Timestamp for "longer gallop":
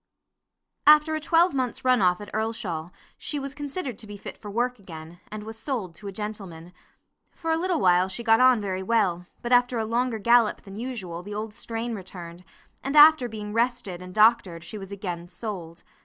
9.85-10.63